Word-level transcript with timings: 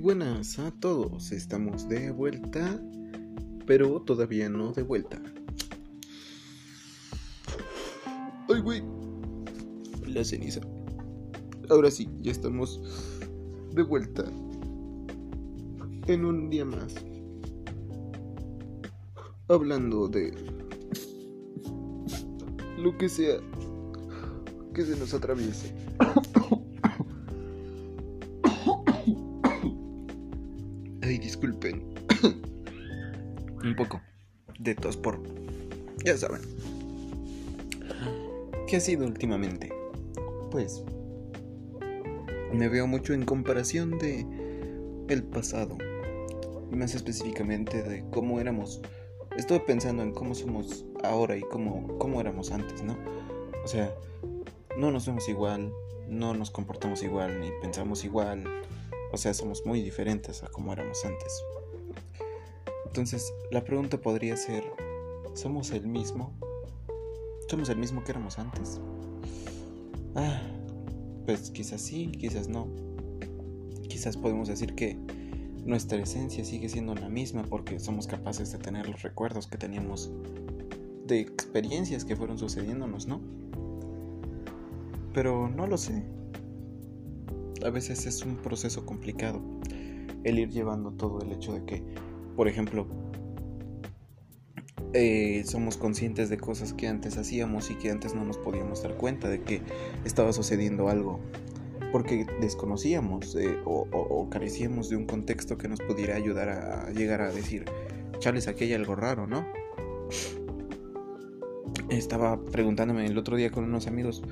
Buenas 0.00 0.58
a 0.58 0.70
todos, 0.70 1.30
estamos 1.30 1.88
de 1.88 2.10
vuelta, 2.10 2.80
pero 3.66 4.02
todavía 4.02 4.48
no 4.48 4.72
de 4.72 4.82
vuelta. 4.82 5.22
Ay, 8.48 8.60
güey, 8.60 8.82
la 10.06 10.24
ceniza. 10.24 10.60
Ahora 11.70 11.90
sí, 11.90 12.08
ya 12.20 12.32
estamos 12.32 12.80
de 13.72 13.82
vuelta 13.82 14.24
en 16.06 16.24
un 16.24 16.50
día 16.50 16.64
más. 16.64 16.94
Hablando 19.48 20.08
de 20.08 20.34
lo 22.78 22.98
que 22.98 23.08
sea 23.08 23.36
que 24.74 24.84
se 24.84 24.96
nos 24.96 25.14
atraviese. 25.14 25.74
Disculpen. 31.34 31.82
Un 33.64 33.74
poco 33.76 34.00
de 34.60 34.74
tos 34.76 34.96
por... 34.96 35.20
Ya 36.04 36.16
saben. 36.16 36.40
¿Qué 38.68 38.76
ha 38.76 38.80
sido 38.80 39.04
últimamente? 39.06 39.72
Pues... 40.50 40.84
Me 42.52 42.68
veo 42.68 42.86
mucho 42.86 43.14
en 43.14 43.24
comparación 43.24 43.98
de 43.98 44.24
el 45.08 45.24
pasado. 45.24 45.76
Más 46.70 46.94
específicamente 46.94 47.82
de 47.82 48.04
cómo 48.10 48.38
éramos. 48.40 48.80
Estuve 49.36 49.58
pensando 49.58 50.04
en 50.04 50.12
cómo 50.12 50.36
somos 50.36 50.86
ahora 51.02 51.36
y 51.36 51.42
cómo, 51.42 51.98
cómo 51.98 52.20
éramos 52.20 52.52
antes, 52.52 52.84
¿no? 52.84 52.96
O 53.64 53.66
sea, 53.66 53.92
no 54.78 54.92
nos 54.92 55.06
vemos 55.06 55.28
igual, 55.28 55.72
no 56.08 56.32
nos 56.34 56.52
comportamos 56.52 57.02
igual, 57.02 57.40
ni 57.40 57.50
pensamos 57.60 58.04
igual, 58.04 58.44
o 59.14 59.16
sea, 59.16 59.32
somos 59.32 59.64
muy 59.64 59.80
diferentes 59.80 60.42
a 60.42 60.48
como 60.48 60.72
éramos 60.72 61.04
antes. 61.04 61.44
Entonces, 62.86 63.32
la 63.52 63.62
pregunta 63.62 64.00
podría 64.00 64.36
ser, 64.36 64.64
¿somos 65.34 65.70
el 65.70 65.86
mismo? 65.86 66.32
¿Somos 67.48 67.68
el 67.68 67.78
mismo 67.78 68.02
que 68.02 68.10
éramos 68.10 68.40
antes? 68.40 68.80
Ah, 70.16 70.42
pues 71.26 71.52
quizás 71.52 71.80
sí, 71.80 72.10
quizás 72.10 72.48
no. 72.48 72.66
Quizás 73.88 74.16
podemos 74.16 74.48
decir 74.48 74.74
que 74.74 74.98
nuestra 75.64 75.98
esencia 75.98 76.44
sigue 76.44 76.68
siendo 76.68 76.96
la 76.96 77.08
misma 77.08 77.44
porque 77.44 77.78
somos 77.78 78.08
capaces 78.08 78.50
de 78.50 78.58
tener 78.58 78.88
los 78.88 79.02
recuerdos 79.02 79.46
que 79.46 79.58
teníamos 79.58 80.10
de 81.06 81.20
experiencias 81.20 82.04
que 82.04 82.16
fueron 82.16 82.36
sucediéndonos, 82.36 83.06
¿no? 83.06 83.20
Pero 85.12 85.48
no 85.48 85.68
lo 85.68 85.78
sé 85.78 86.02
a 87.64 87.70
veces 87.70 88.06
es 88.06 88.22
un 88.22 88.36
proceso 88.36 88.84
complicado 88.84 89.40
el 90.22 90.38
ir 90.38 90.50
llevando 90.50 90.92
todo 90.92 91.20
el 91.20 91.32
hecho 91.32 91.54
de 91.54 91.64
que, 91.64 91.82
por 92.36 92.46
ejemplo, 92.46 92.86
eh, 94.92 95.42
somos 95.44 95.76
conscientes 95.76 96.28
de 96.28 96.36
cosas 96.36 96.72
que 96.72 96.86
antes 96.86 97.16
hacíamos 97.16 97.70
y 97.70 97.74
que 97.74 97.90
antes 97.90 98.14
no 98.14 98.24
nos 98.24 98.38
podíamos 98.38 98.82
dar 98.82 98.96
cuenta 98.96 99.28
de 99.28 99.42
que 99.42 99.62
estaba 100.04 100.32
sucediendo 100.32 100.88
algo 100.88 101.20
porque 101.90 102.26
desconocíamos 102.40 103.34
eh, 103.36 103.58
o, 103.64 104.28
carecíamos 104.30 104.88
de 104.88 104.96
un 104.96 105.06
contexto 105.06 105.56
que 105.56 105.68
nos 105.68 105.80
pudiera 105.80 106.16
ayudar 106.16 106.48
a 106.48 106.90
llegar 106.90 107.20
a 107.20 107.30
decir, 107.30 107.64
chales, 108.18 108.48
aquí 108.48 108.64
hay 108.64 108.74
algo 108.74 108.96
raro, 108.96 109.26
¿no? 109.26 109.46
Estaba 111.88 112.42
preguntándome 112.44 113.06
el 113.06 113.16
otro 113.16 113.36
día 113.36 113.50
con 113.50 113.64
unos 113.64 113.86
amigos, 113.86 114.22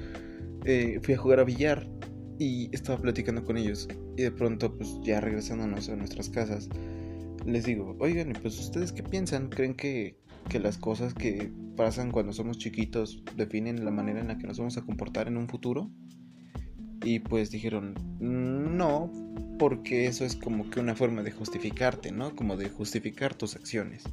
eh, 0.64 0.98
fui 1.02 1.14
a 1.14 1.19
jugar 1.19 1.41
a 1.41 1.44
billar 1.44 1.86
y 2.42 2.68
estaba 2.72 2.98
platicando 2.98 3.44
con 3.44 3.56
ellos 3.56 3.89
y 4.17 4.22
de 4.22 4.33
pronto 4.33 4.77
pues 4.77 4.98
ya 5.02 5.20
regresándonos 5.20 5.89
a 5.89 5.96
nuestras 5.96 6.28
casas 6.28 6.68
les 7.46 7.64
digo, 7.64 7.96
oigan, 7.98 8.33
pues 8.40 8.58
ustedes 8.58 8.92
qué 8.92 9.02
piensan? 9.02 9.48
¿Creen 9.48 9.74
que, 9.74 10.17
que 10.48 10.61
las 10.61 10.78
cosas 10.78 11.14
que 11.14 11.50
pasan 11.77 12.12
cuando 12.12 12.33
somos 12.33 12.58
chiquitos 12.58 13.22
definen 13.36 13.84
la 13.84 13.90
manera 13.90 14.20
en 14.20 14.28
la 14.28 14.39
que 14.39 14.46
nos 14.46 14.58
vamos 14.58 14.77
a 14.77 14.83
comportar 14.83 15.28
en 15.28 15.36
un 15.36 15.48
futuro? 15.48 15.90
Y 17.05 17.18
pues 17.18 17.50
dijeron, 17.50 17.94
no, 18.20 19.11
porque 19.58 20.06
eso 20.06 20.24
es 20.24 20.36
como 20.36 20.70
que 20.70 20.78
una 20.78 20.94
forma 20.94 21.22
de 21.24 21.33
justificarte, 21.33 22.12
¿no? 22.12 22.36
Como 22.36 22.56
de 22.56 22.68
justificar 22.68 23.34
tus 23.34 23.56
acciones. 23.56 24.05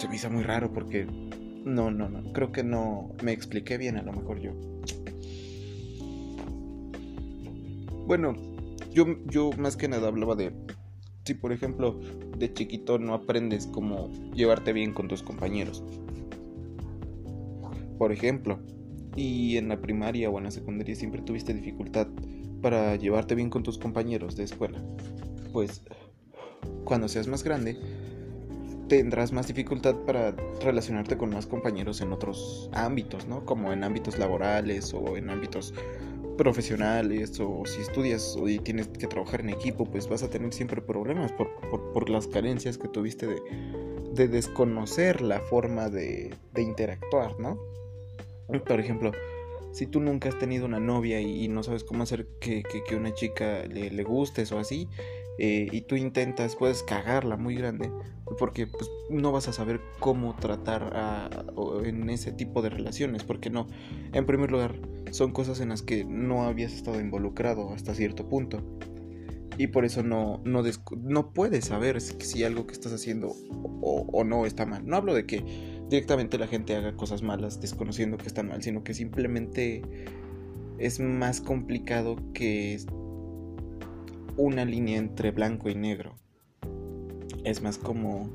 Se 0.00 0.08
me 0.08 0.16
hizo 0.16 0.28
muy 0.28 0.42
raro 0.42 0.72
porque 0.72 1.06
no, 1.06 1.92
no, 1.92 2.08
no, 2.08 2.32
creo 2.32 2.50
que 2.50 2.64
no 2.64 3.12
me 3.22 3.32
expliqué 3.32 3.78
bien 3.78 3.96
a 3.96 4.02
lo 4.02 4.12
mejor 4.12 4.40
yo. 4.40 4.52
Bueno, 8.06 8.34
yo, 8.92 9.06
yo 9.26 9.50
más 9.58 9.76
que 9.76 9.88
nada 9.88 10.08
hablaba 10.08 10.34
de 10.34 10.52
si 11.24 11.34
por 11.34 11.52
ejemplo 11.52 11.98
de 12.36 12.52
chiquito 12.52 12.98
no 12.98 13.14
aprendes 13.14 13.66
cómo 13.66 14.10
llevarte 14.34 14.72
bien 14.72 14.92
con 14.92 15.08
tus 15.08 15.22
compañeros. 15.22 15.82
Por 17.98 18.12
ejemplo, 18.12 18.58
y 19.16 19.56
en 19.56 19.68
la 19.68 19.80
primaria 19.80 20.28
o 20.28 20.38
en 20.38 20.44
la 20.44 20.50
secundaria 20.50 20.94
siempre 20.94 21.22
tuviste 21.22 21.54
dificultad 21.54 22.08
para 22.60 22.96
llevarte 22.96 23.34
bien 23.34 23.50
con 23.50 23.62
tus 23.62 23.78
compañeros 23.78 24.36
de 24.36 24.44
escuela. 24.44 24.82
Pues 25.52 25.82
cuando 26.84 27.08
seas 27.08 27.28
más 27.28 27.42
grande 27.42 27.78
tendrás 28.88 29.32
más 29.32 29.46
dificultad 29.46 29.94
para 30.06 30.32
relacionarte 30.62 31.16
con 31.16 31.30
más 31.30 31.46
compañeros 31.46 32.00
en 32.00 32.12
otros 32.12 32.68
ámbitos, 32.72 33.26
¿no? 33.26 33.44
Como 33.46 33.72
en 33.72 33.82
ámbitos 33.82 34.18
laborales 34.18 34.92
o 34.92 35.16
en 35.16 35.30
ámbitos 35.30 35.72
profesionales 36.36 37.38
o 37.40 37.64
si 37.66 37.80
estudias 37.82 38.36
y 38.46 38.58
tienes 38.58 38.88
que 38.88 39.06
trabajar 39.06 39.40
en 39.40 39.50
equipo, 39.50 39.84
pues 39.84 40.08
vas 40.08 40.22
a 40.22 40.30
tener 40.30 40.52
siempre 40.52 40.80
problemas 40.80 41.32
por, 41.32 41.48
por, 41.70 42.10
las 42.10 42.26
carencias 42.26 42.78
que 42.78 42.88
tuviste 42.88 43.26
de, 43.26 43.40
de 44.12 44.28
desconocer 44.28 45.22
la 45.22 45.40
forma 45.40 45.88
de, 45.88 46.34
interactuar, 46.56 47.38
¿no? 47.38 47.58
Por 48.66 48.78
ejemplo, 48.78 49.12
si 49.72 49.86
tú 49.86 50.00
nunca 50.00 50.28
has 50.28 50.38
tenido 50.38 50.66
una 50.66 50.80
novia 50.80 51.20
y, 51.20 51.48
no 51.48 51.62
sabes 51.62 51.82
cómo 51.82 52.02
hacer 52.02 52.26
que, 52.40 52.62
que, 52.62 52.84
que 52.84 52.96
una 52.96 53.14
chica 53.14 53.64
le, 53.66 53.90
le 53.90 54.04
gustes 54.04 54.52
o 54.52 54.58
así, 54.58 54.88
eh, 55.38 55.68
y 55.70 55.82
tú 55.82 55.96
intentas, 55.96 56.56
puedes 56.56 56.82
cagarla 56.82 57.36
muy 57.36 57.56
grande, 57.56 57.90
porque 58.38 58.66
pues, 58.66 58.90
no 59.10 59.32
vas 59.32 59.48
a 59.48 59.52
saber 59.52 59.80
cómo 59.98 60.36
tratar 60.36 61.34
en 61.84 62.08
ese 62.10 62.32
tipo 62.32 62.62
de 62.62 62.70
relaciones, 62.70 63.24
porque 63.24 63.50
no, 63.50 63.66
en 64.12 64.26
primer 64.26 64.50
lugar, 64.50 64.74
son 65.10 65.32
cosas 65.32 65.60
en 65.60 65.70
las 65.70 65.82
que 65.82 66.04
no 66.04 66.44
habías 66.44 66.72
estado 66.72 67.00
involucrado 67.00 67.72
hasta 67.72 67.94
cierto 67.94 68.28
punto. 68.28 68.62
Y 69.56 69.68
por 69.68 69.84
eso 69.84 70.02
no, 70.02 70.40
no, 70.44 70.62
no 71.02 71.32
puedes 71.32 71.66
saber 71.66 72.00
si 72.00 72.42
algo 72.42 72.66
que 72.66 72.72
estás 72.72 72.92
haciendo 72.92 73.36
o, 73.82 74.04
o 74.12 74.24
no 74.24 74.46
está 74.46 74.66
mal. 74.66 74.84
No 74.84 74.96
hablo 74.96 75.14
de 75.14 75.26
que 75.26 75.44
directamente 75.88 76.38
la 76.38 76.48
gente 76.48 76.74
haga 76.74 76.96
cosas 76.96 77.22
malas 77.22 77.60
desconociendo 77.60 78.16
que 78.16 78.26
están 78.26 78.48
mal, 78.48 78.62
sino 78.62 78.82
que 78.82 78.94
simplemente 78.94 79.82
es 80.78 80.98
más 80.98 81.40
complicado 81.40 82.16
que 82.32 82.80
una 84.36 84.64
línea 84.64 84.98
entre 84.98 85.30
blanco 85.30 85.68
y 85.68 85.74
negro. 85.74 86.16
Es 87.44 87.62
más 87.62 87.78
como 87.78 88.30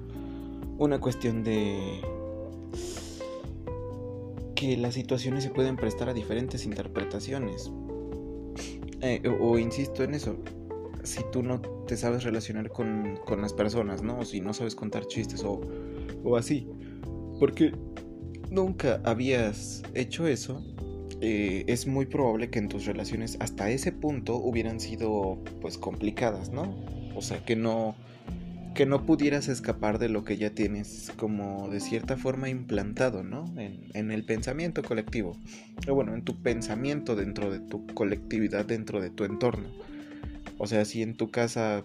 una 0.78 1.00
cuestión 1.00 1.44
de 1.44 2.02
que 4.56 4.78
las 4.78 4.94
situaciones 4.94 5.44
se 5.44 5.50
pueden 5.50 5.76
prestar 5.76 6.10
a 6.10 6.14
diferentes 6.14 6.66
interpretaciones. 6.66 7.72
Eh, 9.02 9.22
o, 9.40 9.58
insisto 9.58 10.04
en 10.04 10.14
eso, 10.14 10.36
si 11.04 11.22
tú 11.32 11.44
no 11.44 11.62
te 11.62 11.96
sabes 11.96 12.24
relacionar 12.24 12.70
con, 12.70 13.18
con 13.26 13.42
las 13.42 13.54
personas, 13.54 14.04
¿no? 14.04 14.20
O 14.20 14.26
si 14.26 14.42
no 14.42 14.54
sabes 14.54 14.76
contar 14.76 15.08
chistes 15.08 15.44
o, 15.44 15.62
o 16.24 16.36
así. 16.36 16.68
Porque 17.40 17.72
nunca 18.52 19.02
habías 19.06 19.84
hecho 19.94 20.28
eso, 20.28 20.62
eh, 21.22 21.66
es 21.68 21.86
muy 21.86 22.06
probable 22.06 22.50
que 22.50 22.60
en 22.60 22.70
tus 22.70 22.86
relaciones 22.86 23.38
hasta 23.40 23.70
ese 23.70 23.92
punto 23.92 24.38
hubieran 24.38 24.80
sido 24.80 25.38
pues 25.62 25.78
complicadas, 25.78 26.52
¿no? 26.52 26.74
O 27.16 27.22
sea, 27.22 27.44
que 27.44 27.56
no 27.56 27.96
que 28.74 28.86
no 28.86 29.06
pudieras 29.06 29.50
escapar 29.50 30.00
de 30.00 30.08
lo 30.08 30.24
que 30.24 30.38
ya 30.38 30.52
tienes 30.52 31.12
como 31.18 31.68
de 31.70 31.82
cierta 31.82 32.16
forma 32.16 32.48
implantado, 32.48 33.24
¿no? 33.24 33.52
En, 33.58 34.12
el 34.12 34.24
pensamiento 34.24 34.84
colectivo. 34.84 35.36
O 35.88 35.96
bueno, 35.96 36.14
en 36.14 36.22
tu 36.22 36.42
pensamiento 36.42 37.18
dentro 37.18 37.52
de 37.52 37.60
tu 37.60 37.86
colectividad, 37.88 38.66
dentro 38.66 39.02
de 39.02 39.10
tu 39.10 39.26
entorno. 39.26 39.68
O 40.58 40.68
sea, 40.68 40.86
si 40.86 41.02
en 41.02 41.16
tu 41.16 41.30
casa 41.30 41.84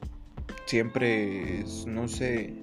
siempre, 0.66 1.64
no 1.88 2.06
sé, 2.06 2.54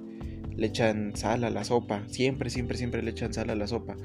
le 0.55 0.67
echan 0.67 1.13
sal 1.17 1.43
a 1.43 1.49
la 1.49 1.65
sopa, 1.65 2.03
siempre, 2.07 2.49
siempre, 2.49 2.77
siempre 2.77 3.01
le 3.01 3.11
echan 3.11 3.33
sal 3.33 3.49
a 3.49 3.55
la 3.55 3.67
sopa 3.67 3.97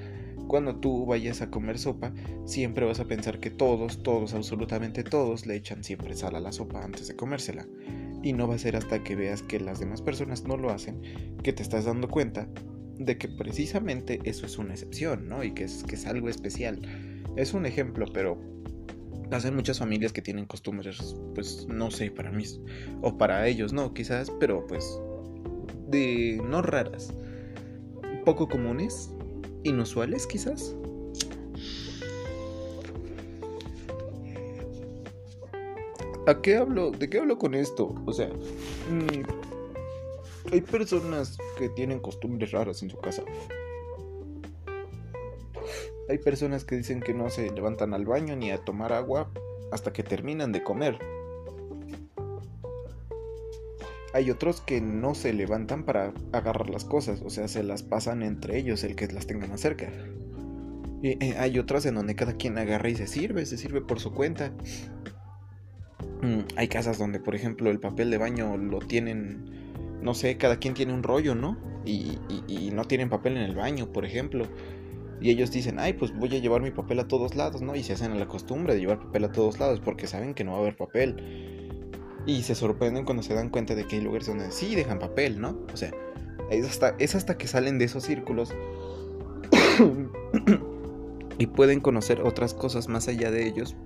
cuando 0.47 0.77
tú 0.77 1.07
vayas 1.07 1.43
a 1.43 1.51
comer 1.51 1.79
sopa, 1.79 2.13
siempre 2.45 2.87
vas 2.87 3.01
a 3.01 3.07
pensar 3.07 3.41
que 3.41 3.51
todos, 3.51 4.03
todos, 4.03 4.35
absolutamente 4.35 5.03
todos 5.03 5.47
le 5.47 5.57
echan 5.57 5.85
siempre 5.85 6.15
sal 6.15 6.37
a 6.37 6.41
la 6.41 6.53
sopa 6.53 6.85
antes 6.85 7.09
de 7.09 7.17
comérsela. 7.17 7.67
Y 8.23 8.33
no 8.33 8.49
va 8.49 8.55
a 8.55 8.59
ser 8.59 8.77
hasta 8.77 9.03
que 9.05 9.15
veas 9.15 9.43
que 9.43 9.61
las 9.61 9.79
demás 9.79 10.03
personas 10.03 10.45
no 10.45 10.57
lo 10.57 10.71
hacen 10.71 11.01
que 11.43 11.53
te 11.53 11.63
estás 11.63 11.85
dando 11.85 12.09
cuenta 12.09 12.49
de 12.99 13.19
que 13.19 13.29
precisamente 13.29 14.21
eso 14.25 14.47
es 14.47 14.59
una 14.59 14.73
excepción, 14.73 15.29
¿no? 15.29 15.45
Y 15.45 15.53
que 15.53 15.65
es, 15.65 15.85
que 15.85 15.97
algo 16.09 16.29
especial. 16.29 16.81
Es 17.37 17.55
un 17.55 17.67
ejemplo, 17.67 18.07
pero 18.13 18.39
hacen 19.31 19.55
muchas 19.55 19.79
familias 19.79 20.13
que 20.13 20.23
tienen 20.23 20.47
costumbres, 20.47 21.17
pues 21.35 21.67
no 21.69 21.91
sé, 21.91 22.11
para 22.11 22.31
mí, 22.31 22.45
o 23.03 23.19
para 23.19 23.47
ellos, 23.49 23.73
no, 23.73 23.93
quizás, 23.93 24.31
pero 24.41 24.67
pues 24.67 24.99
de 25.89 26.41
no 26.49 26.63
raras, 26.63 27.13
poco 28.25 28.49
comunes, 28.49 29.13
inusuales 29.67 30.27
quizás. 30.27 30.75
¿A 36.27 36.41
qué 36.43 36.57
hablo? 36.57 36.91
¿De 36.91 37.09
qué 37.09 37.19
hablo 37.19 37.39
con 37.39 37.55
esto? 37.55 37.95
O 38.05 38.13
sea, 38.13 38.29
mm, 38.29 39.23
hay 40.53 40.61
personas 40.61 41.39
que 41.57 41.69
tienen 41.69 42.01
costumbres 42.01 42.51
raras 42.51 42.83
en 42.83 42.91
su 42.91 42.99
casa. 42.99 43.23
Hay 46.09 46.19
personas 46.19 46.65
que 46.65 46.77
dicen 46.77 47.01
que 47.01 47.15
no 47.15 47.31
se 47.31 47.51
levantan 47.51 47.95
al 47.95 48.07
baño 48.07 48.37
ni 48.37 48.51
a 48.51 48.59
tomar 48.59 48.93
agua 48.93 49.31
hasta 49.73 49.93
que 49.93 50.03
terminan 50.03 50.53
de 50.53 50.63
comer. 50.63 50.99
Hay 54.15 54.31
otros 54.31 54.61
que 54.61 54.81
no 54.81 55.15
se 55.15 55.33
levantan 55.33 55.85
para 55.85 56.13
agarrar 56.33 56.71
las 56.71 56.85
cosas, 56.85 57.23
o 57.23 57.31
sea, 57.31 57.49
se 57.49 57.63
las 57.63 57.83
pasan 57.83 58.23
entre 58.23 58.59
ellos 58.59 58.83
el 58.85 58.97
que 58.97 59.07
las 59.09 59.27
tenga 59.27 59.47
más 59.47 59.61
cerca. 59.61 59.91
Y 61.03 61.23
eh, 61.25 61.37
hay 61.39 61.59
otros 61.59 61.85
en 61.87 61.95
donde 61.95 62.15
cada 62.15 62.35
quien 62.35 62.57
agarra 62.59 62.89
y 62.89 62.97
se 62.97 63.07
sirve, 63.07 63.45
se 63.47 63.59
sirve 63.59 63.81
por 63.81 64.01
su 64.01 64.13
cuenta. 64.13 64.53
Mm, 66.23 66.41
hay 66.57 66.69
casas 66.69 66.99
donde, 66.99 67.21
por 67.21 67.35
ejemplo, 67.35 67.71
el 67.71 67.79
papel 67.79 68.11
de 68.11 68.19
baño 68.19 68.57
lo 68.57 68.79
tienen, 68.79 69.45
no 70.01 70.15
sé, 70.15 70.37
cada 70.37 70.59
quien 70.59 70.75
tiene 70.75 70.93
un 70.93 71.03
rollo, 71.03 71.35
¿no? 71.35 71.59
Y, 71.85 72.19
no 72.73 72.85
tienen 72.85 73.09
papel 73.09 73.37
en 73.37 73.43
el 73.43 73.55
baño, 73.55 73.93
por 73.93 74.05
ejemplo. 74.05 74.47
Y 75.21 75.31
ellos 75.31 75.51
dicen, 75.51 75.79
ay, 75.79 75.95
pues 75.95 76.15
voy 76.15 76.35
a 76.37 76.41
llevar 76.41 76.61
mi 76.61 76.71
papel 76.71 76.99
a 77.01 77.09
todos 77.09 77.37
lados, 77.37 77.63
¿no? 77.63 77.75
Y 77.75 77.83
se 77.83 77.95
hacen 77.95 78.19
la 78.19 78.27
costumbre 78.27 78.75
de 78.75 78.81
llevar 78.81 78.99
papel 78.99 79.25
a 79.25 79.33
todos 79.33 79.59
lados 79.59 79.81
porque 79.81 80.07
saben 80.07 80.35
que 80.35 80.45
no 80.45 80.53
va 80.53 80.59
a 80.59 80.61
haber 80.61 80.77
papel. 80.77 81.56
Y 82.27 82.43
se 82.43 82.55
sorprenden 82.55 83.05
cuando 83.05 83.23
se 83.23 83.35
dan 83.35 83.51
cuenta 83.51 83.75
de 83.75 83.87
que 83.87 83.97
hay 83.97 84.03
lugares 84.03 84.27
donde 84.27 84.51
sí 84.51 84.75
dejan 84.75 84.99
papel, 84.99 85.41
¿no? 85.41 85.59
O 85.73 85.77
sea, 85.77 85.93
es 86.51 86.67
hasta, 86.67 86.95
es 86.99 87.15
hasta 87.15 87.39
que 87.39 87.47
salen 87.47 87.79
de 87.79 87.85
esos 87.85 88.05
círculos 88.05 88.53
y 91.39 91.47
pueden 91.47 91.81
conocer 91.81 92.23
otras 92.23 92.55
cosas 92.55 92.89
más 92.89 93.09
allá 93.09 93.31
de 93.31 93.47
ellos 93.47 93.77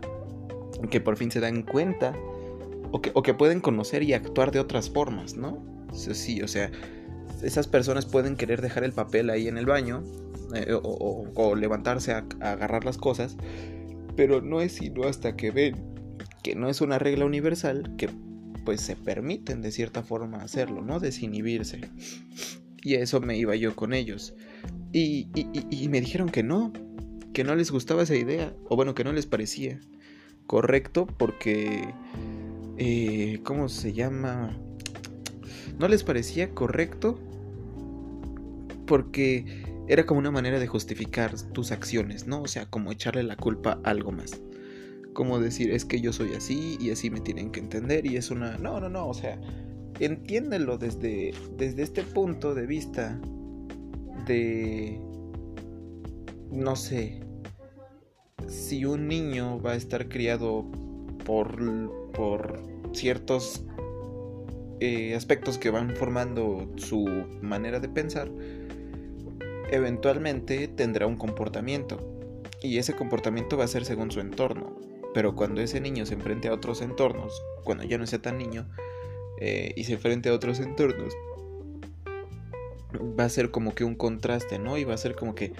que 0.91 1.01
por 1.01 1.17
fin 1.17 1.31
se 1.31 1.41
dan 1.41 1.63
cuenta 1.63 2.15
o 2.93 3.23
que, 3.23 3.35
pueden 3.35 3.61
conocer 3.61 4.03
y 4.03 4.15
actuar 4.15 4.51
de 4.51 4.59
otras 4.59 4.91
formas, 4.91 5.37
¿no? 5.37 5.63
Sí, 5.93 6.43
o 6.43 6.49
sea, 6.49 6.73
esas 7.41 7.69
personas 7.69 8.05
pueden 8.05 8.37
querer 8.37 8.63
dejar 8.63 8.83
el 8.83 8.93
papel 8.93 9.31
ahí 9.31 9.47
en 9.47 9.59
el 9.59 9.67
baño 9.67 10.03
eh, 10.55 10.77
o, 10.83 11.55
levantarse 11.55 12.13
a, 12.13 12.25
agarrar 12.41 12.85
las 12.85 12.99
cosas, 12.99 13.37
pero 14.17 14.41
no 14.41 14.61
es 14.61 14.73
sino 14.73 15.05
hasta 15.05 15.37
que 15.37 15.53
ven 15.53 15.77
que 16.43 16.57
no 16.57 16.69
es 16.69 16.81
una 16.81 16.99
regla 16.99 17.27
universal 17.27 17.95
que 17.97 18.09
pues 18.70 18.82
se 18.82 18.94
permiten 18.94 19.62
de 19.62 19.72
cierta 19.72 20.05
forma 20.05 20.44
hacerlo, 20.44 20.81
¿no? 20.81 21.00
Desinhibirse. 21.00 21.81
Y 22.84 22.94
eso 22.94 23.20
me 23.20 23.37
iba 23.37 23.56
yo 23.56 23.75
con 23.75 23.93
ellos. 23.93 24.32
y, 24.93 25.26
y 25.34 25.88
me 25.88 26.00
dijeron 26.00 26.28
que 26.28 26.44
no, 26.44 26.72
que 27.32 27.43
no 27.43 27.56
les 27.56 27.72
gustaba 27.72 28.05
esa 28.05 28.14
idea, 28.14 28.55
o 28.69 28.76
bueno, 28.76 28.94
que 28.94 29.02
no 29.02 29.12
les 29.12 29.26
parecía 29.26 29.81
correcto 30.46 31.08
porque... 31.08 31.93
Eh, 32.78 33.40
¿Cómo 33.43 33.69
se 33.69 33.93
llama? 33.93 34.56
¿No 35.81 35.88
les 35.88 36.05
parecía 36.05 36.55
correcto? 36.55 37.19
Porque 38.87 39.64
era 39.88 40.06
como 40.06 40.20
una 40.20 40.31
manera 40.31 40.61
de 40.61 40.69
justificar 40.69 41.34
tus 41.50 41.72
acciones, 41.72 42.28
¿no? 42.28 42.40
O 42.40 42.46
sea, 42.46 42.67
como 42.67 42.93
echarle 42.93 43.25
la 43.25 43.34
culpa 43.34 43.81
a 43.82 43.90
algo 43.90 44.12
más. 44.12 44.40
Como 45.12 45.39
decir, 45.39 45.71
es 45.71 45.85
que 45.85 46.01
yo 46.01 46.12
soy 46.12 46.35
así 46.35 46.79
y 46.81 46.91
así 46.91 47.11
me 47.11 47.21
tienen 47.21 47.51
que 47.51 47.61
entender 47.61 48.07
y 48.07 48.17
es 48.17 48.31
una... 48.31 48.57
No, 48.59 48.81
no, 48.81 48.89
no, 48.89 49.09
o 49.09 49.15
sea, 49.15 49.41
entiéndelo 49.99 50.79
desde, 50.79 51.33
desde 51.57 51.83
este 51.83 52.03
punto 52.03 52.55
de 52.55 52.67
vista 52.67 53.21
de... 54.27 55.01
No 56.51 56.75
sé, 56.75 57.21
si 58.49 58.85
un 58.85 59.07
niño 59.07 59.61
va 59.61 59.73
a 59.73 59.77
estar 59.77 60.09
criado 60.09 60.65
por, 61.25 62.11
por 62.13 62.61
ciertos 62.93 63.65
eh, 64.81 65.15
aspectos 65.15 65.59
que 65.59 65.71
van 65.71 65.95
formando 65.95 66.73
su 66.77 67.06
manera 67.43 67.81
de 67.81 67.89
pensar, 67.89 68.31
eventualmente 69.71 70.69
tendrá 70.69 71.06
un 71.06 71.17
comportamiento. 71.17 71.99
Y 72.63 72.79
ese 72.79 72.95
comportamiento 72.95 73.56
va 73.56 73.65
a 73.65 73.69
ser 73.69 73.85
según 73.85 74.11
su 74.11 74.21
entorno. 74.21 74.77
Pero 75.12 75.35
cuando 75.35 75.61
ese 75.61 75.81
niño 75.81 76.07
se 76.07 76.15
enfrente 76.15 76.49
a 76.49 76.55
otros 76.55 76.83
entornos, 76.83 77.43
cuando 77.65 77.85
ya 77.85 77.99
no 77.99 78.07
sea 78.07 78.21
tan 78.21 78.39
niño, 78.39 78.69
eh, 79.41 79.73
y 79.77 79.85
se 79.85 79.95
enfrente 79.95 80.29
a 80.29 80.35
otros 80.35 80.61
entornos, 80.61 81.15
va 83.19 83.25
a 83.25 83.29
ser 83.29 83.51
como 83.51 83.75
que 83.75 83.85
un 83.85 83.95
contraste, 83.95 84.59
¿no? 84.59 84.77
Y 84.79 84.85
va 84.85 84.95
a 84.95 84.99
ser 84.99 85.15
como 85.15 85.35
que 85.35 85.53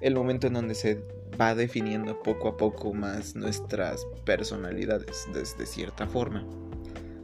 el 0.00 0.14
momento 0.14 0.46
en 0.46 0.54
donde 0.54 0.74
se 0.74 1.02
va 1.40 1.54
definiendo 1.54 2.22
poco 2.22 2.48
a 2.48 2.56
poco 2.56 2.94
más 2.94 3.34
nuestras 3.36 4.06
personalidades 4.24 5.28
desde 5.32 5.66
cierta 5.66 6.06
forma. 6.06 6.46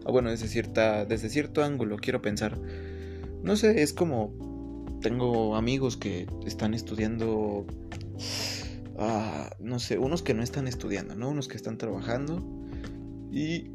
O 0.05 0.13
bueno, 0.13 0.31
desde, 0.31 0.49
cierta, 0.49 1.05
desde 1.05 1.31
cierto 1.31 1.65
ángulo, 1.65 1.97
quiero 1.97 2.21
pensar. 2.21 2.59
No 3.43 3.57
sé, 3.57 3.83
es 3.83 3.93
como... 3.93 4.33
Tengo 5.01 5.57
amigos 5.57 5.97
que 5.97 6.27
están 6.47 6.75
estudiando... 6.75 7.67
No 8.97 9.79
sé, 9.79 9.99
unos 9.99 10.23
que 10.23 10.35
no 10.35 10.43
están 10.43 10.69
estudiando, 10.69 11.15
¿no? 11.15 11.31
Unos 11.31 11.49
que 11.49 11.57
están 11.57 11.79
trabajando. 11.79 12.43
Y... 13.31 13.71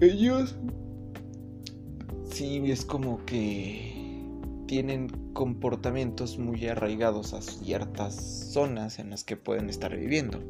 Ellos... 0.00 0.56
Sí, 2.30 2.70
es 2.70 2.84
como 2.84 3.24
que 3.26 3.90
tienen 4.66 5.08
comportamientos 5.32 6.38
muy 6.38 6.68
arraigados 6.68 7.34
a 7.34 7.42
ciertas 7.42 8.14
zonas 8.52 9.00
en 9.00 9.10
las 9.10 9.24
que 9.24 9.36
pueden 9.36 9.68
estar 9.68 9.96
viviendo. 9.96 10.40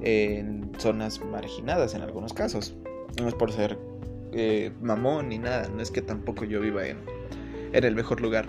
En 0.00 0.72
zonas 0.78 1.20
marginadas 1.22 1.94
en 1.94 2.00
algunos 2.00 2.32
casos. 2.32 2.74
No 3.20 3.28
es 3.28 3.34
por 3.34 3.52
ser 3.52 3.78
eh, 4.32 4.72
mamón 4.80 5.28
ni 5.28 5.38
nada, 5.38 5.68
no 5.68 5.82
es 5.82 5.90
que 5.90 6.00
tampoco 6.00 6.44
yo 6.44 6.60
viva 6.60 6.88
en, 6.88 6.96
en 7.72 7.84
el 7.84 7.94
mejor 7.94 8.20
lugar 8.20 8.46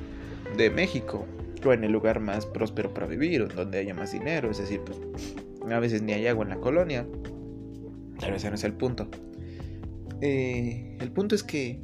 de 0.57 0.69
México 0.69 1.27
en 1.73 1.83
el 1.83 1.91
lugar 1.91 2.19
más 2.19 2.45
próspero 2.45 2.93
para 2.93 3.07
vivir 3.07 3.41
o 3.41 3.47
donde 3.47 3.79
haya 3.79 3.93
más 3.93 4.11
dinero, 4.11 4.51
es 4.51 4.57
decir, 4.57 4.81
pues 4.85 4.99
a 5.69 5.79
veces 5.79 6.01
ni 6.01 6.13
hay 6.13 6.27
agua 6.27 6.43
en 6.43 6.49
la 6.49 6.57
colonia. 6.57 7.05
Pero 8.19 8.35
ese 8.35 8.49
no 8.49 8.55
es 8.55 8.63
el 8.63 8.73
punto. 8.73 9.09
Eh, 10.21 10.97
el 10.99 11.11
punto 11.11 11.35
es 11.35 11.43
que 11.43 11.79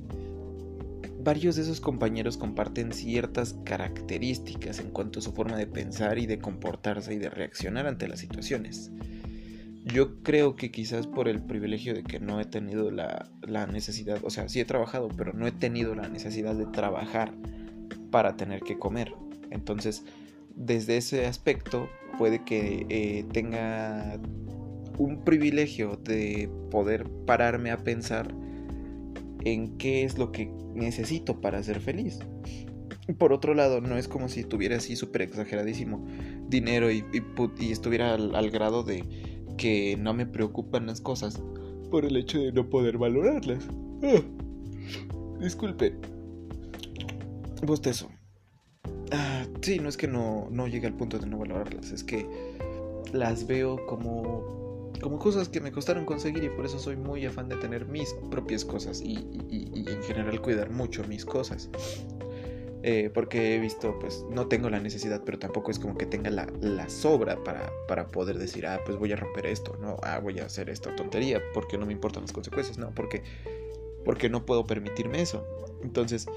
varios 1.23 1.55
de 1.55 1.63
esos 1.63 1.81
compañeros 1.81 2.37
comparten 2.37 2.91
ciertas 2.91 3.55
características 3.63 4.79
en 4.79 4.89
cuanto 4.89 5.19
a 5.19 5.21
su 5.21 5.31
forma 5.33 5.57
de 5.57 5.67
pensar 5.67 6.17
y 6.17 6.25
de 6.25 6.39
comportarse 6.39 7.13
y 7.13 7.17
de 7.17 7.29
reaccionar 7.29 7.87
ante 7.87 8.07
las 8.07 8.19
situaciones. 8.19 8.91
Yo 9.83 10.21
creo 10.21 10.55
que 10.55 10.71
quizás 10.71 11.07
por 11.07 11.27
el 11.27 11.41
privilegio 11.41 11.93
de 11.93 12.03
que 12.03 12.19
no 12.19 12.39
he 12.39 12.45
tenido 12.45 12.91
la, 12.91 13.29
necesidad, 13.71 14.19
o 14.23 14.29
sea, 14.29 14.47
sí 14.47 14.59
he 14.59 14.65
trabajado, 14.65 15.09
pero 15.09 15.33
no 15.33 15.47
he 15.47 15.51
tenido 15.51 15.95
la 15.95 16.07
necesidad 16.07 16.55
de 16.55 16.67
trabajar 16.67 17.33
para 18.11 18.35
tener 18.37 18.61
que 18.61 18.77
comer. 18.77 19.13
Entonces, 19.51 20.03
desde 20.55 20.97
ese 20.97 21.27
aspecto, 21.27 21.89
puede 22.17 22.43
que 22.43 22.85
eh, 22.89 23.25
tenga 23.31 24.19
un 24.97 25.23
privilegio 25.23 25.97
de 25.97 26.49
poder 26.69 27.09
pararme 27.25 27.71
a 27.71 27.77
pensar 27.77 28.33
en 29.43 29.77
qué 29.77 30.03
es 30.03 30.17
lo 30.17 30.31
que 30.31 30.51
necesito 30.75 31.41
para 31.41 31.61
ser 31.63 31.79
feliz. 31.79 32.19
Por 33.17 33.33
otro 33.33 33.53
lado, 33.53 33.81
no 33.81 33.97
es 33.97 34.07
como 34.07 34.29
si 34.29 34.43
tuviera 34.43 34.77
así 34.77 34.95
súper 34.95 35.23
exageradísimo 35.23 36.05
dinero 36.47 36.91
y, 36.91 37.03
estuviera 37.59 38.13
al, 38.13 38.51
grado 38.51 38.83
de 38.83 39.03
que 39.57 39.97
no 39.97 40.13
me 40.13 40.25
preocupan 40.25 40.85
las 40.85 41.01
cosas 41.01 41.41
por 41.89 42.05
el 42.05 42.15
hecho 42.15 42.39
de 42.39 42.51
no 42.51 42.69
poder 42.69 42.97
valorarlas. 42.97 43.67
Ah, 44.03 44.21
disculpe. 45.39 45.95
Bostezo. 47.63 48.09
Ah, 49.11 49.45
sí, 49.61 49.79
no 49.79 49.89
es 49.89 49.97
que 49.97 50.07
no, 50.07 50.47
no 50.51 50.67
llegue 50.67 50.87
al 50.87 50.93
punto 50.93 51.19
de 51.19 51.27
no 51.27 51.37
valorarlas, 51.37 51.91
es 51.91 52.03
que 52.03 52.27
las 53.13 53.45
veo 53.45 53.85
como 53.85 54.61
como 55.01 55.17
cosas 55.19 55.49
que 55.49 55.59
me 55.59 55.71
costaron 55.71 56.05
conseguir 56.05 56.43
y 56.43 56.49
por 56.49 56.65
eso 56.65 56.79
soy 56.79 56.95
muy 56.95 57.25
afán 57.25 57.49
de 57.49 57.55
tener 57.57 57.85
mis 57.87 58.13
propias 58.29 58.63
cosas 58.63 59.01
y, 59.01 59.15
en 59.17 60.03
general 60.03 60.41
cuidar 60.41 60.69
mucho 60.69 61.03
mis 61.05 61.25
cosas. 61.25 61.69
Eh, 62.83 63.11
porque 63.13 63.55
he 63.55 63.59
visto, 63.59 63.97
pues 63.99 64.25
no 64.31 64.47
tengo 64.47 64.67
la 64.69 64.79
necesidad, 64.79 65.21
pero 65.23 65.37
tampoco 65.37 65.69
es 65.69 65.77
como 65.77 65.97
que 65.97 66.07
tenga 66.07 66.31
la, 66.31 66.89
sobra 66.89 67.43
para, 67.43 67.71
para, 67.87 68.07
poder 68.07 68.39
decir, 68.39 68.65
ah, 68.65 68.79
pues 68.85 68.97
voy 68.97 69.11
a 69.11 69.15
romper 69.15 69.45
esto, 69.45 69.77
no, 69.79 69.97
ah, 70.01 70.17
voy 70.17 70.39
a 70.39 70.45
hacer 70.45 70.67
esta 70.69 70.95
tontería, 70.95 71.39
porque 71.53 71.77
no 71.77 71.85
me 71.85 71.93
importan 71.93 72.23
las 72.23 72.31
consecuencias, 72.31 72.79
no, 72.79 72.89
porque, 72.95 73.21
porque 74.03 74.29
no 74.29 74.47
puedo 74.47 74.65
permitirme 74.65 75.21
eso. 75.21 75.45
Entonces, 75.83 76.27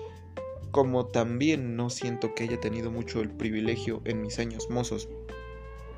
como 0.74 1.06
también 1.06 1.76
no 1.76 1.88
siento 1.88 2.34
que 2.34 2.42
haya 2.42 2.58
tenido 2.58 2.90
mucho 2.90 3.20
el 3.20 3.30
privilegio 3.30 4.02
en 4.04 4.20
mis 4.20 4.40
años 4.40 4.68
mozos 4.70 5.08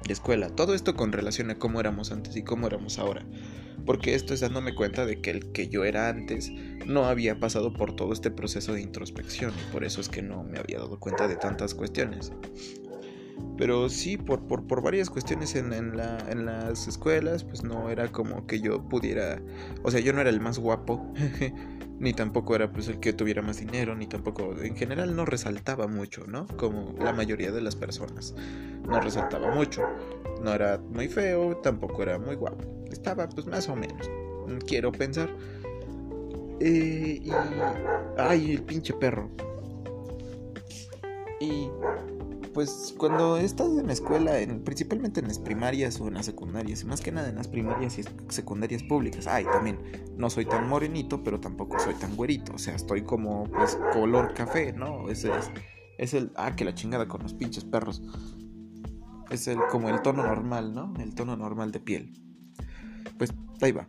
escuela. 0.06 0.50
Todo 0.50 0.74
esto 0.74 0.94
con 0.94 1.12
relación 1.12 1.50
a 1.50 1.58
cómo 1.58 1.80
éramos 1.80 2.12
antes 2.12 2.36
y 2.36 2.42
cómo 2.42 2.66
éramos 2.66 2.98
ahora. 2.98 3.24
Porque 3.86 4.14
esto 4.14 4.34
es 4.34 4.40
dándome 4.40 4.74
cuenta 4.74 5.06
de 5.06 5.22
que 5.22 5.30
el 5.30 5.50
que 5.52 5.68
yo 5.68 5.84
era 5.84 6.10
antes 6.10 6.50
no 6.84 7.06
había 7.06 7.40
pasado 7.40 7.72
por 7.72 7.96
todo 7.96 8.12
este 8.12 8.30
proceso 8.30 8.74
de 8.74 8.82
introspección 8.82 9.54
y 9.54 9.72
por 9.72 9.82
eso 9.82 10.02
es 10.02 10.10
que 10.10 10.20
no 10.20 10.44
me 10.44 10.58
había 10.58 10.80
dado 10.80 11.00
cuenta 11.00 11.26
de 11.26 11.36
tantas 11.36 11.74
cuestiones. 11.74 12.30
Pero 13.56 13.88
sí, 13.88 14.16
por, 14.18 14.46
por, 14.46 14.66
por 14.66 14.82
varias 14.82 15.08
cuestiones 15.08 15.54
en, 15.54 15.72
en, 15.72 15.96
la, 15.96 16.18
en 16.28 16.44
las 16.44 16.88
escuelas, 16.88 17.42
pues 17.44 17.64
no 17.64 17.88
era 17.90 18.08
como 18.08 18.46
que 18.46 18.60
yo 18.60 18.82
pudiera... 18.82 19.40
O 19.82 19.90
sea, 19.90 20.00
yo 20.00 20.12
no 20.12 20.20
era 20.20 20.30
el 20.30 20.40
más 20.40 20.58
guapo. 20.58 21.12
ni 21.98 22.12
tampoco 22.12 22.54
era 22.54 22.70
pues 22.70 22.88
el 22.88 23.00
que 23.00 23.12
tuviera 23.12 23.42
más 23.42 23.58
dinero, 23.58 23.94
ni 23.94 24.06
tampoco 24.06 24.54
en 24.60 24.76
general 24.76 25.16
no 25.16 25.24
resaltaba 25.24 25.86
mucho, 25.86 26.26
¿no? 26.26 26.46
Como 26.56 26.94
la 26.98 27.12
mayoría 27.12 27.50
de 27.50 27.60
las 27.60 27.74
personas. 27.74 28.34
No 28.86 29.00
resaltaba 29.00 29.54
mucho. 29.54 29.82
No 30.42 30.52
era 30.52 30.78
muy 30.78 31.08
feo, 31.08 31.56
tampoco 31.58 32.02
era 32.02 32.18
muy 32.18 32.36
guapo. 32.36 32.64
Estaba 32.90 33.28
pues 33.28 33.46
más 33.46 33.68
o 33.68 33.76
menos. 33.76 34.10
Quiero 34.66 34.92
pensar. 34.92 35.30
Eh, 36.60 37.20
y... 37.22 37.30
Ay, 38.18 38.52
el 38.52 38.62
pinche 38.62 38.92
perro. 38.94 39.30
Y 41.40 41.68
pues 42.56 42.94
cuando 42.96 43.36
estás 43.36 43.68
en 43.68 43.86
la 43.86 43.92
escuela, 43.92 44.40
en, 44.40 44.64
principalmente 44.64 45.20
en 45.20 45.28
las 45.28 45.38
primarias 45.38 46.00
o 46.00 46.08
en 46.08 46.14
las 46.14 46.24
secundarias, 46.24 46.80
y 46.80 46.86
más 46.86 47.02
que 47.02 47.12
nada 47.12 47.28
en 47.28 47.36
las 47.36 47.48
primarias 47.48 47.98
y 47.98 48.04
secundarias 48.30 48.82
públicas, 48.82 49.26
ay, 49.26 49.44
también 49.44 49.78
no 50.16 50.30
soy 50.30 50.46
tan 50.46 50.66
morenito, 50.66 51.22
pero 51.22 51.38
tampoco 51.38 51.78
soy 51.78 51.92
tan 51.96 52.16
güerito, 52.16 52.54
o 52.54 52.58
sea, 52.58 52.74
estoy 52.74 53.02
como 53.02 53.44
pues 53.50 53.78
color 53.92 54.32
café, 54.32 54.72
¿no? 54.72 55.10
Ese 55.10 55.36
es, 55.36 55.50
es 55.98 56.14
el, 56.14 56.32
ah, 56.36 56.56
que 56.56 56.64
la 56.64 56.74
chingada 56.74 57.06
con 57.06 57.22
los 57.22 57.34
pinches 57.34 57.62
perros. 57.62 58.02
Es 59.28 59.48
el 59.48 59.58
como 59.70 59.90
el 59.90 60.00
tono 60.00 60.22
normal, 60.22 60.74
¿no? 60.74 60.94
El 60.98 61.14
tono 61.14 61.36
normal 61.36 61.72
de 61.72 61.80
piel. 61.80 62.10
Pues 63.18 63.34
ahí 63.60 63.72
va. 63.72 63.86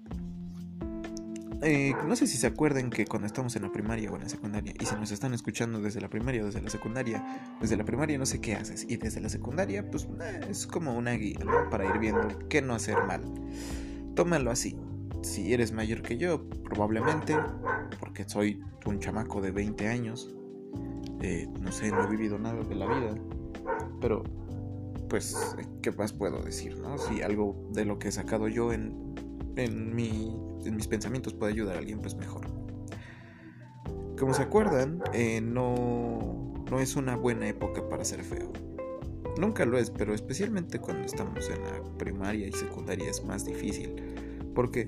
Eh, 1.64 1.96
no 2.06 2.16
sé 2.16 2.28
si 2.28 2.38
se 2.38 2.46
acuerdan 2.46 2.92
que 2.92 3.06
cuando 3.06 3.26
estamos 3.26 3.56
en 3.56 3.64
la 3.64 3.72
primaria 3.72 4.12
o 4.12 4.16
en 4.16 4.24
la 4.24 4.30
secundaria, 4.30 4.74
y 4.80 4.86
si 4.86 4.96
nos 4.96 5.12
están 5.12 5.34
escuchando 5.34 5.82
desde 5.82 6.02
la 6.02 6.10
primaria 6.10 6.44
o 6.44 6.46
desde 6.46 6.62
la 6.62 6.70
secundaria, 6.70 7.58
desde 7.60 7.76
la 7.76 7.84
primaria 7.84 8.18
no 8.18 8.26
sé 8.26 8.40
qué 8.40 8.56
haces, 8.56 8.86
y 8.88 8.98
desde 8.98 9.22
la 9.22 9.30
secundaria, 9.30 9.90
pues 9.90 10.08
eh, 10.22 10.42
es 10.50 10.68
como 10.68 10.96
una 10.96 11.14
guía, 11.14 11.40
¿no? 11.44 11.70
Para 11.70 11.86
ir 11.86 11.98
viendo 12.00 12.28
qué 12.48 12.62
no 12.62 12.76
hacer 12.76 12.98
mal. 13.08 13.22
Tómalo 14.16 14.52
así. 14.52 14.78
Si 15.24 15.52
eres 15.52 15.72
mayor 15.72 16.04
que 16.04 16.18
yo, 16.18 16.48
probablemente, 16.48 17.36
porque 18.00 18.30
soy 18.30 18.62
un 18.86 19.00
chamaco 19.00 19.42
de 19.42 19.52
20 19.52 19.88
años, 19.88 20.36
eh, 21.22 21.48
no 21.60 21.72
sé, 21.72 21.90
no 21.90 22.04
he 22.04 22.08
vivido 22.08 22.38
nada 22.38 22.64
de 22.64 22.76
la 22.76 22.86
vida, 22.86 23.16
pero 24.00 24.24
pues, 25.10 25.56
¿qué 25.82 25.92
más 25.92 26.14
puedo 26.14 26.44
decir, 26.44 26.78
no? 26.78 26.98
Si 27.00 27.24
algo 27.24 27.68
de 27.72 27.86
lo 27.86 27.98
que 27.98 28.10
he 28.10 28.12
sacado 28.12 28.48
yo 28.48 28.74
en, 28.74 29.07
en 29.58 29.96
mi 29.96 30.36
en 30.68 30.76
mis 30.76 30.88
pensamientos 30.88 31.34
puede 31.34 31.54
ayudar 31.54 31.76
a 31.76 31.80
alguien, 31.80 32.00
pues 32.00 32.16
mejor. 32.16 32.46
Como 34.20 34.34
se 34.34 34.42
acuerdan, 34.42 35.02
eh, 35.14 35.42
no, 35.42 36.54
no 36.70 36.80
es 36.80 36.96
una 36.96 37.16
buena 37.16 37.48
época 37.48 37.88
para 37.88 38.04
ser 38.04 38.24
feo. 38.24 38.52
Nunca 39.40 39.66
lo 39.66 39.78
es, 39.78 39.92
pero 39.92 40.14
especialmente 40.14 40.80
cuando 40.80 41.06
estamos 41.06 41.50
en 41.50 41.62
la 41.64 41.84
primaria 41.98 42.48
y 42.48 42.52
secundaria 42.52 43.10
es 43.10 43.24
más 43.24 43.46
difícil. 43.46 43.96
Porque 44.56 44.86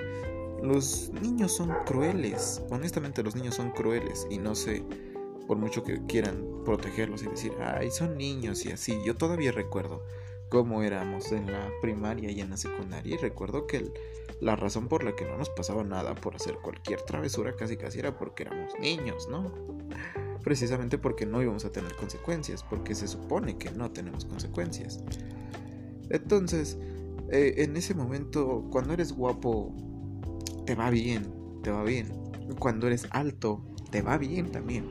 los 0.64 1.12
niños 1.22 1.56
son 1.56 1.70
crueles. 1.86 2.62
Honestamente 2.72 3.22
los 3.22 3.36
niños 3.36 3.56
son 3.56 3.70
crueles. 3.72 4.26
Y 4.32 4.40
no 4.40 4.56
sé, 4.56 4.84
por 5.48 5.58
mucho 5.58 5.84
que 5.84 6.04
quieran 6.08 6.44
protegerlos 6.66 7.22
y 7.22 7.28
decir, 7.28 7.54
ay, 7.62 7.92
son 7.92 8.18
niños 8.18 8.66
y 8.66 8.72
así. 8.72 9.00
Yo 9.06 9.16
todavía 9.16 9.52
recuerdo 9.52 10.04
cómo 10.50 10.82
éramos 10.82 11.32
en 11.32 11.52
la 11.52 11.70
primaria 11.82 12.32
y 12.32 12.42
en 12.42 12.50
la 12.50 12.58
secundaria. 12.58 13.14
Y 13.14 13.18
recuerdo 13.18 13.68
que 13.68 13.78
el, 13.78 13.94
la 14.42 14.56
razón 14.56 14.88
por 14.88 15.04
la 15.04 15.16
que 15.16 15.26
no 15.26 15.38
nos 15.38 15.50
pasaba 15.50 15.84
nada 15.84 16.16
por 16.16 16.36
hacer 16.36 16.56
cualquier 16.62 17.02
travesura 17.02 17.56
casi 17.56 17.78
casi 17.78 18.00
era 18.00 18.18
porque 18.18 18.44
éramos 18.44 18.74
niños, 18.80 19.28
¿no? 19.30 19.52
Precisamente 20.44 20.98
porque 20.98 21.26
no 21.26 21.42
íbamos 21.42 21.66
a 21.66 21.72
tener 21.72 21.96
consecuencias, 21.96 22.64
porque 22.64 22.96
se 22.96 23.08
supone 23.08 23.58
que 23.58 23.72
no 23.72 23.92
tenemos 23.92 24.26
consecuencias. 24.26 25.04
Entonces, 26.10 26.78
eh, 27.32 27.56
en 27.58 27.76
ese 27.78 27.94
momento, 27.94 28.66
cuando 28.72 28.94
eres 28.94 29.12
guapo, 29.12 29.74
te 30.66 30.76
va 30.76 30.90
bien, 30.90 31.32
te 31.62 31.72
va 31.72 31.84
bien. 31.84 32.14
Cuando 32.58 32.88
eres 32.88 33.08
alto, 33.12 33.62
te 33.92 34.02
va 34.02 34.18
bien 34.18 34.52
también. 34.52 34.86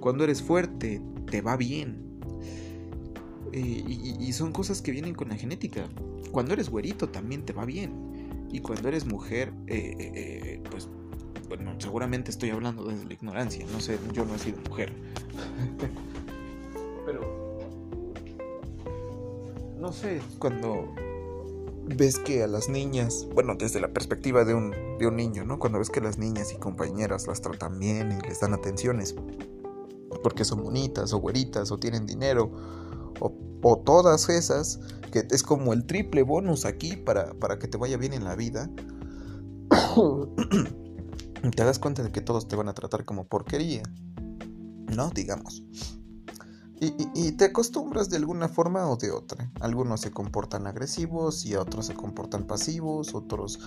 Cuando 0.00 0.24
eres 0.24 0.42
fuerte, 0.42 1.02
te 1.30 1.42
va 1.42 1.56
bien. 1.56 2.08
Eh, 3.52 3.84
y, 4.20 4.32
son 4.32 4.52
cosas 4.52 4.82
que 4.82 4.90
vienen 4.90 5.14
con 5.14 5.28
la 5.28 5.36
genética. 5.36 5.88
Cuando 6.32 6.52
eres 6.54 6.68
güerito, 6.68 7.08
también 7.08 7.44
te 7.44 7.52
va 7.52 7.64
bien. 7.64 8.07
Y 8.50 8.60
cuando 8.60 8.88
eres 8.88 9.04
mujer, 9.04 9.52
eh, 9.66 9.94
eh, 9.98 10.12
eh, 10.14 10.62
pues, 10.70 10.88
bueno, 11.48 11.74
seguramente 11.78 12.30
estoy 12.30 12.50
hablando 12.50 12.84
desde 12.84 13.04
la 13.06 13.12
ignorancia. 13.12 13.66
No 13.72 13.80
sé, 13.80 13.98
yo 14.12 14.24
no 14.24 14.34
he 14.34 14.38
sido 14.38 14.58
mujer. 14.68 14.92
Pero, 17.06 17.58
no 19.78 19.92
sé, 19.92 20.20
cuando 20.38 20.94
ves 21.96 22.18
que 22.18 22.42
a 22.42 22.46
las 22.46 22.68
niñas, 22.68 23.26
bueno, 23.34 23.54
desde 23.54 23.80
la 23.80 23.88
perspectiva 23.88 24.44
de 24.44 24.54
un, 24.54 24.70
de 24.98 25.06
un 25.06 25.16
niño, 25.16 25.44
¿no? 25.44 25.58
Cuando 25.58 25.78
ves 25.78 25.90
que 25.90 26.00
las 26.00 26.18
niñas 26.18 26.52
y 26.52 26.56
compañeras 26.56 27.26
las 27.26 27.40
tratan 27.40 27.78
bien 27.78 28.12
y 28.12 28.28
les 28.28 28.40
dan 28.40 28.52
atenciones, 28.52 29.14
porque 30.22 30.44
son 30.44 30.62
bonitas 30.62 31.12
o 31.12 31.18
güeritas 31.18 31.70
o 31.70 31.78
tienen 31.78 32.06
dinero, 32.06 32.50
o, 33.20 33.32
o 33.62 33.78
todas 33.78 34.28
esas, 34.28 34.80
que 35.10 35.26
es 35.30 35.42
como 35.42 35.72
el 35.72 35.84
triple 35.84 36.22
bonus 36.22 36.64
aquí 36.64 36.96
para, 36.96 37.34
para 37.34 37.58
que 37.58 37.68
te 37.68 37.78
vaya 37.78 37.96
bien 37.96 38.12
en 38.12 38.24
la 38.24 38.36
vida, 38.36 38.70
te 41.56 41.64
das 41.64 41.78
cuenta 41.78 42.02
de 42.02 42.10
que 42.10 42.20
todos 42.20 42.48
te 42.48 42.56
van 42.56 42.68
a 42.68 42.74
tratar 42.74 43.04
como 43.04 43.26
porquería, 43.26 43.82
¿no? 44.94 45.10
Digamos. 45.10 45.62
Y, 46.80 47.32
te 47.32 47.46
acostumbras 47.46 48.08
de 48.08 48.18
alguna 48.18 48.48
forma 48.48 48.88
o 48.88 48.96
de 48.96 49.10
otra. 49.10 49.50
Algunos 49.58 50.00
se 50.00 50.12
comportan 50.12 50.68
agresivos 50.68 51.44
y 51.44 51.56
otros 51.56 51.86
se 51.86 51.94
comportan 51.94 52.46
pasivos, 52.46 53.16
otros, 53.16 53.58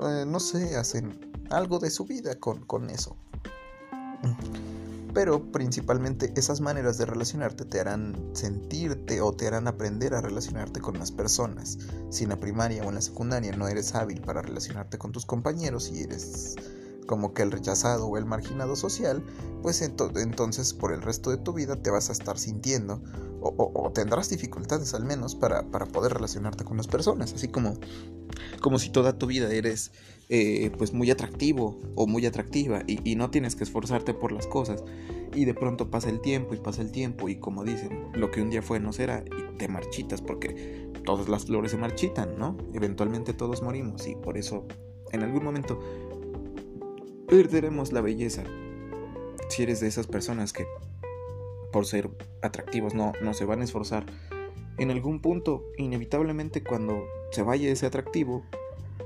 eh, 0.00 0.24
no 0.24 0.38
sé, 0.38 0.76
hacen 0.76 1.32
algo 1.50 1.80
de 1.80 1.90
su 1.90 2.04
vida 2.04 2.38
con, 2.38 2.64
con 2.64 2.88
eso 2.90 3.16
pero 5.12 5.50
principalmente 5.52 6.32
esas 6.36 6.60
maneras 6.60 6.98
de 6.98 7.06
relacionarte 7.06 7.64
te 7.64 7.80
harán 7.80 8.30
sentirte 8.32 9.20
o 9.20 9.32
te 9.32 9.46
harán 9.46 9.68
aprender 9.68 10.14
a 10.14 10.20
relacionarte 10.20 10.80
con 10.80 10.98
las 10.98 11.12
personas. 11.12 11.78
Si 12.10 12.24
en 12.24 12.30
la 12.30 12.40
primaria 12.40 12.84
o 12.84 12.88
en 12.88 12.96
la 12.96 13.00
secundaria 13.00 13.56
no 13.56 13.68
eres 13.68 13.94
hábil 13.94 14.20
para 14.20 14.42
relacionarte 14.42 14.98
con 14.98 15.12
tus 15.12 15.26
compañeros 15.26 15.90
y 15.92 16.02
eres 16.02 16.56
como 17.10 17.34
que 17.34 17.42
el 17.42 17.50
rechazado 17.50 18.06
o 18.06 18.18
el 18.18 18.24
marginado 18.24 18.76
social, 18.76 19.24
pues 19.62 19.82
entonces 19.82 20.72
por 20.72 20.92
el 20.92 21.02
resto 21.02 21.30
de 21.30 21.38
tu 21.38 21.52
vida 21.52 21.74
te 21.74 21.90
vas 21.90 22.08
a 22.08 22.12
estar 22.12 22.38
sintiendo 22.38 23.02
o, 23.40 23.90
tendrás 23.92 24.28
dificultades 24.30 24.94
al 24.94 25.04
menos 25.04 25.34
para, 25.34 25.64
poder 25.64 26.12
relacionarte 26.12 26.62
con 26.62 26.76
las 26.76 26.86
personas, 26.86 27.32
así 27.32 27.48
como, 27.48 27.74
como 28.60 28.78
si 28.78 28.90
toda 28.90 29.18
tu 29.18 29.26
vida 29.26 29.52
eres 29.52 29.90
eh, 30.28 30.70
pues 30.78 30.92
muy 30.92 31.10
atractivo 31.10 31.80
o 31.96 32.06
muy 32.06 32.26
atractiva 32.26 32.84
y, 32.86 33.16
no 33.16 33.28
tienes 33.28 33.56
que 33.56 33.64
esforzarte 33.64 34.14
por 34.14 34.30
las 34.30 34.46
cosas 34.46 34.84
y 35.34 35.46
de 35.46 35.54
pronto 35.54 35.90
pasa 35.90 36.10
el 36.10 36.20
tiempo 36.20 36.54
y 36.54 36.58
pasa 36.58 36.80
el 36.80 36.92
tiempo 36.92 37.28
y 37.28 37.40
como 37.40 37.64
dicen, 37.64 38.12
lo 38.14 38.30
que 38.30 38.40
un 38.40 38.50
día 38.50 38.62
fue 38.62 38.78
no 38.78 38.92
será 38.92 39.24
y 39.26 39.56
te 39.58 39.66
marchitas 39.66 40.22
porque 40.22 40.92
todas 41.04 41.28
las 41.28 41.46
flores 41.46 41.72
se 41.72 41.76
marchitan, 41.76 42.38
¿no? 42.38 42.56
Eventualmente 42.72 43.34
todos 43.34 43.62
morimos 43.62 44.06
y 44.06 44.14
por 44.14 44.38
eso 44.38 44.64
en 45.12 45.24
algún 45.24 45.42
momento 45.42 45.80
perderemos 47.30 47.92
la 47.92 48.00
belleza. 48.00 48.42
Si 49.48 49.62
eres 49.62 49.78
de 49.78 49.86
esas 49.86 50.08
personas 50.08 50.52
que 50.52 50.66
por 51.72 51.86
ser 51.86 52.10
atractivos 52.42 52.92
no, 52.92 53.12
no 53.22 53.34
se 53.34 53.44
van 53.44 53.60
a 53.60 53.64
esforzar, 53.64 54.04
en 54.78 54.90
algún 54.90 55.20
punto, 55.20 55.64
inevitablemente 55.78 56.64
cuando 56.64 57.04
se 57.30 57.42
vaya 57.42 57.70
ese 57.70 57.86
atractivo, 57.86 58.44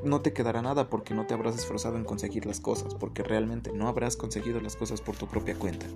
no 0.02 0.22
te 0.22 0.32
quedará 0.32 0.62
nada 0.62 0.88
porque 0.88 1.12
no 1.12 1.26
te 1.26 1.34
habrás 1.34 1.56
esforzado 1.56 1.98
en 1.98 2.04
conseguir 2.04 2.46
las 2.46 2.60
cosas, 2.60 2.94
porque 2.94 3.22
realmente 3.22 3.72
no 3.74 3.88
habrás 3.88 4.16
conseguido 4.16 4.58
las 4.60 4.76
cosas 4.76 5.02
por 5.02 5.16
tu 5.16 5.28
propia 5.28 5.54
cuenta. 5.54 5.86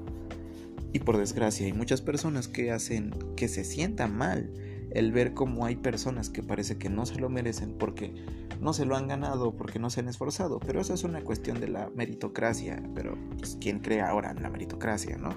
Y 0.92 0.98
por 0.98 1.16
desgracia 1.16 1.64
hay 1.64 1.72
muchas 1.72 2.02
personas 2.02 2.46
que 2.46 2.72
hacen 2.72 3.14
que 3.36 3.48
se 3.48 3.64
sienta 3.64 4.06
mal 4.06 4.52
el 4.90 5.12
ver 5.12 5.34
cómo 5.34 5.66
hay 5.66 5.76
personas 5.76 6.30
que 6.30 6.42
parece 6.42 6.78
que 6.78 6.88
no 6.88 7.06
se 7.06 7.18
lo 7.18 7.28
merecen 7.28 7.74
porque 7.78 8.14
no 8.60 8.72
se 8.72 8.84
lo 8.84 8.96
han 8.96 9.08
ganado, 9.08 9.56
porque 9.56 9.78
no 9.78 9.90
se 9.90 10.00
han 10.00 10.08
esforzado. 10.08 10.60
Pero 10.60 10.80
eso 10.80 10.94
es 10.94 11.04
una 11.04 11.22
cuestión 11.22 11.60
de 11.60 11.68
la 11.68 11.90
meritocracia. 11.94 12.82
Pero 12.94 13.16
pues, 13.38 13.58
¿quién 13.60 13.80
cree 13.80 14.00
ahora 14.00 14.30
en 14.30 14.42
la 14.42 14.50
meritocracia, 14.50 15.16
no? 15.18 15.30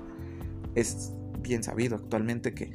Es 0.76 1.14
bien 1.42 1.64
sabido 1.64 1.96
actualmente 1.96 2.54
que 2.54 2.72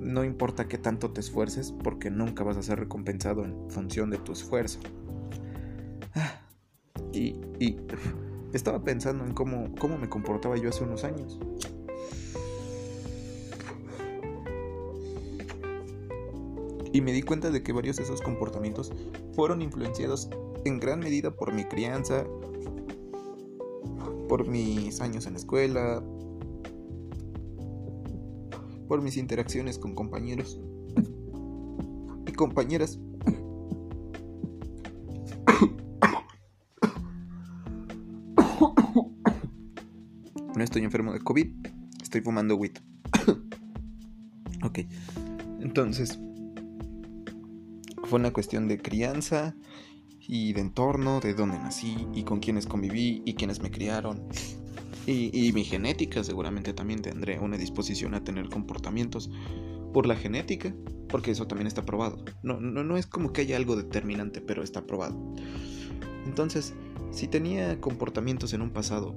no 0.00 0.24
importa 0.24 0.68
qué 0.68 0.78
tanto 0.78 1.12
te 1.12 1.20
esfuerces 1.20 1.72
porque 1.72 2.10
nunca 2.10 2.44
vas 2.44 2.56
a 2.56 2.62
ser 2.62 2.78
recompensado 2.78 3.44
en 3.44 3.70
función 3.70 4.10
de 4.10 4.18
tu 4.18 4.32
esfuerzo. 4.32 4.80
Ah, 6.14 6.40
y, 7.12 7.40
y 7.58 7.76
estaba 8.52 8.82
pensando 8.82 9.24
en 9.24 9.32
cómo, 9.32 9.74
cómo 9.78 9.98
me 9.98 10.08
comportaba 10.08 10.56
yo 10.56 10.68
hace 10.68 10.84
unos 10.84 11.04
años. 11.04 11.38
Y 16.92 17.00
me 17.00 17.12
di 17.12 17.22
cuenta 17.22 17.50
de 17.50 17.62
que 17.62 17.72
varios 17.72 17.96
de 17.96 18.02
esos 18.02 18.20
comportamientos 18.20 18.92
fueron 19.34 19.62
influenciados 19.62 20.28
en 20.64 20.78
gran 20.78 21.00
medida 21.00 21.30
por 21.30 21.52
mi 21.54 21.64
crianza, 21.64 22.24
por 24.28 24.46
mis 24.46 25.00
años 25.00 25.26
en 25.26 25.32
la 25.32 25.38
escuela, 25.38 26.02
por 28.88 29.00
mis 29.00 29.16
interacciones 29.16 29.78
con 29.78 29.94
compañeros 29.94 30.60
y 32.26 32.32
compañeras. 32.32 32.98
No 40.54 40.62
estoy 40.62 40.82
enfermo 40.82 41.12
de 41.14 41.20
COVID, 41.20 41.46
estoy 42.02 42.20
fumando 42.20 42.56
WIT. 42.56 42.78
ok, 44.62 44.80
entonces 45.60 46.20
fue 48.12 48.20
una 48.20 48.30
cuestión 48.30 48.68
de 48.68 48.76
crianza 48.76 49.56
y 50.20 50.52
de 50.52 50.60
entorno, 50.60 51.20
de 51.20 51.32
dónde 51.32 51.58
nací 51.58 52.06
y 52.12 52.24
con 52.24 52.40
quienes 52.40 52.66
conviví 52.66 53.22
y 53.24 53.32
quienes 53.32 53.62
me 53.62 53.70
criaron. 53.70 54.28
Y, 55.06 55.50
mi 55.54 55.64
genética 55.64 56.22
seguramente 56.22 56.74
también 56.74 57.00
tendré 57.00 57.38
una 57.38 57.56
disposición 57.56 58.12
a 58.12 58.22
tener 58.22 58.50
comportamientos 58.50 59.30
por 59.94 60.04
la 60.04 60.14
genética, 60.14 60.74
porque 61.08 61.30
eso 61.30 61.46
también 61.46 61.66
está 61.66 61.86
probado. 61.86 62.22
No, 62.42 62.60
no, 62.60 62.84
no 62.84 62.98
es 62.98 63.06
como 63.06 63.32
que 63.32 63.40
haya 63.40 63.56
algo 63.56 63.76
determinante, 63.76 64.42
pero 64.42 64.62
está 64.62 64.86
probado. 64.86 65.34
Entonces, 66.26 66.74
si 67.12 67.28
tenía 67.28 67.80
comportamientos 67.80 68.52
en 68.52 68.60
un 68.60 68.72
pasado 68.72 69.16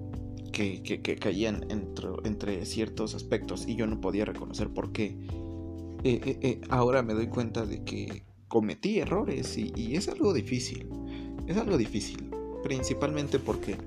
que, 0.53 1.01
caían 1.19 1.65
entre, 1.69 2.65
ciertos 2.65 3.13
aspectos 3.13 3.67
y 3.67 3.75
yo 3.75 3.87
no 3.87 3.99
podía 3.99 4.23
reconocer 4.23 4.69
por 4.69 4.93
qué, 4.93 5.17
eh, 6.05 6.21
eh, 6.23 6.39
eh, 6.41 6.61
ahora 6.69 7.03
me 7.03 7.13
doy 7.13 7.27
cuenta 7.27 7.65
de 7.65 7.83
que 7.83 8.23
cometí 8.47 8.99
errores 8.99 9.57
y, 9.57 9.95
es 9.95 10.07
algo 10.07 10.33
difícil. 10.33 10.89
Es 11.47 11.57
algo 11.57 11.77
difícil, 11.77 12.31
principalmente 12.63 13.39
porque 13.39 13.77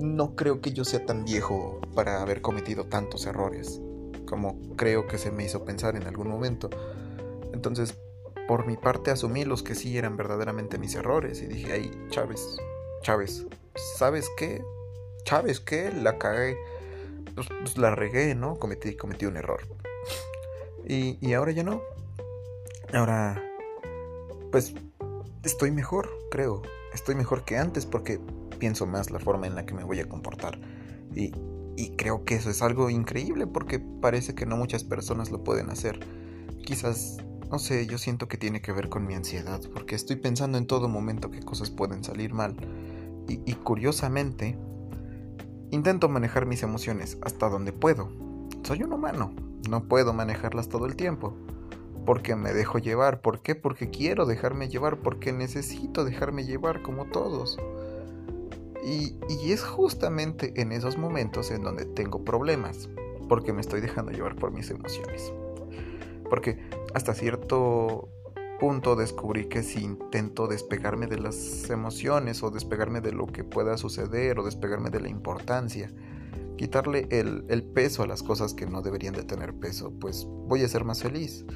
no 0.00 0.34
creo 0.34 0.60
que 0.60 0.72
yo 0.72 0.84
sea 0.84 1.04
tan 1.04 1.24
viejo 1.24 1.80
para 1.94 2.22
haber 2.22 2.40
cometido 2.40 2.86
tantos 2.86 3.26
errores 3.26 3.80
como 4.26 4.58
creo 4.76 5.06
que 5.06 5.18
se 5.18 5.30
me 5.30 5.44
hizo 5.44 5.64
pensar 5.64 5.96
en 5.96 6.04
algún 6.04 6.28
momento. 6.28 6.70
Entonces, 7.52 7.94
por 8.48 8.66
mi 8.66 8.76
parte 8.76 9.10
asumí 9.10 9.44
los 9.44 9.62
que 9.62 9.74
sí 9.74 9.96
eran 9.96 10.16
verdaderamente 10.16 10.78
mis 10.78 10.94
errores 10.94 11.40
y 11.42 11.46
dije, 11.46 11.72
ay, 11.72 11.90
Chávez, 12.10 12.56
Chávez, 13.02 13.46
¿sabes 13.96 14.28
qué? 14.36 14.62
Chávez, 15.24 15.60
¿qué? 15.60 15.92
La 15.92 16.18
cagué. 16.18 16.56
Pues, 17.34 17.48
pues, 17.60 17.78
la 17.78 17.94
regué, 17.94 18.34
¿no? 18.34 18.58
Cometí, 18.58 18.96
cometí 18.96 19.26
un 19.26 19.36
error. 19.36 19.60
Y, 20.86 21.16
y 21.26 21.32
ahora 21.32 21.50
ya 21.52 21.62
no. 21.62 21.80
Ahora, 22.94 23.42
pues 24.52 24.72
estoy 25.42 25.72
mejor, 25.72 26.08
creo. 26.30 26.62
Estoy 26.92 27.16
mejor 27.16 27.44
que 27.44 27.56
antes 27.56 27.86
porque 27.86 28.20
pienso 28.60 28.86
más 28.86 29.10
la 29.10 29.18
forma 29.18 29.48
en 29.48 29.56
la 29.56 29.66
que 29.66 29.74
me 29.74 29.82
voy 29.82 29.98
a 29.98 30.08
comportar. 30.08 30.60
Y, 31.12 31.32
y 31.76 31.96
creo 31.96 32.24
que 32.24 32.36
eso 32.36 32.50
es 32.50 32.62
algo 32.62 32.90
increíble 32.90 33.48
porque 33.48 33.80
parece 33.80 34.36
que 34.36 34.46
no 34.46 34.56
muchas 34.56 34.84
personas 34.84 35.32
lo 35.32 35.42
pueden 35.42 35.70
hacer. 35.70 35.98
Quizás, 36.64 37.16
no 37.50 37.58
sé, 37.58 37.84
yo 37.88 37.98
siento 37.98 38.28
que 38.28 38.38
tiene 38.38 38.62
que 38.62 38.70
ver 38.70 38.88
con 38.88 39.08
mi 39.08 39.14
ansiedad 39.14 39.60
porque 39.74 39.96
estoy 39.96 40.14
pensando 40.14 40.56
en 40.56 40.68
todo 40.68 40.88
momento 40.88 41.32
que 41.32 41.40
cosas 41.40 41.70
pueden 41.70 42.04
salir 42.04 42.32
mal. 42.32 42.54
Y, 43.28 43.40
y 43.44 43.54
curiosamente, 43.54 44.56
intento 45.72 46.08
manejar 46.08 46.46
mis 46.46 46.62
emociones 46.62 47.18
hasta 47.22 47.48
donde 47.48 47.72
puedo. 47.72 48.12
Soy 48.62 48.84
un 48.84 48.92
humano, 48.92 49.34
no 49.68 49.82
puedo 49.88 50.12
manejarlas 50.12 50.68
todo 50.68 50.86
el 50.86 50.94
tiempo 50.94 51.36
porque 52.04 52.36
me 52.36 52.52
dejo 52.52 52.78
llevar. 52.78 53.20
¿Por 53.20 53.40
qué? 53.40 53.54
Porque 53.54 53.90
quiero 53.90 54.26
dejarme 54.26 54.68
llevar, 54.68 54.98
porque 54.98 55.32
necesito 55.32 56.04
dejarme 56.04 56.44
llevar 56.44 56.82
como 56.82 57.06
todos. 57.06 57.58
Y, 58.84 59.16
es 59.50 59.62
justamente 59.62 60.60
en 60.60 60.72
esos 60.72 60.98
momentos 60.98 61.50
en 61.50 61.62
donde 61.62 61.86
tengo 61.86 62.24
problemas, 62.24 62.88
porque 63.28 63.52
me 63.52 63.60
estoy 63.60 63.80
dejando 63.80 64.12
llevar 64.12 64.36
por 64.36 64.50
mis 64.50 64.70
emociones. 64.70 65.32
Porque 66.28 66.58
hasta 66.92 67.14
cierto 67.14 68.08
punto 68.60 68.94
descubrí 68.94 69.48
que 69.48 69.62
si 69.62 69.82
intento 69.82 70.46
despegarme 70.46 71.06
de 71.06 71.18
las 71.18 71.70
emociones 71.70 72.42
o 72.42 72.50
despegarme 72.50 73.00
de 73.00 73.12
lo 73.12 73.26
que 73.26 73.42
pueda 73.42 73.76
suceder 73.78 74.38
o 74.38 74.44
despegarme 74.44 74.90
de 74.90 75.00
la 75.00 75.08
importancia, 75.08 75.90
quitarle 76.56 77.06
el, 77.10 77.44
el 77.48 77.62
peso 77.62 78.02
a 78.02 78.06
las 78.06 78.22
cosas 78.22 78.52
que 78.54 78.66
no 78.66 78.82
deberían 78.82 79.14
de 79.14 79.24
tener 79.24 79.54
peso, 79.54 79.92
pues 79.98 80.26
voy 80.26 80.62
a 80.62 80.68
ser 80.68 80.84
más 80.84 81.02
feliz. 81.02 81.46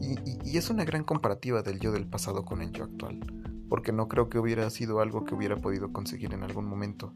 Y, 0.00 0.56
es 0.56 0.70
una 0.70 0.84
gran 0.84 1.04
comparativa 1.04 1.62
del 1.62 1.80
yo 1.80 1.92
del 1.92 2.06
pasado 2.06 2.44
con 2.44 2.62
el 2.62 2.72
yo 2.72 2.84
actual, 2.84 3.20
porque 3.68 3.92
no 3.92 4.08
creo 4.08 4.28
que 4.28 4.38
hubiera 4.38 4.68
sido 4.70 5.00
algo 5.00 5.24
que 5.24 5.34
hubiera 5.34 5.56
podido 5.56 5.92
conseguir 5.92 6.34
en 6.34 6.42
algún 6.42 6.66
momento, 6.66 7.14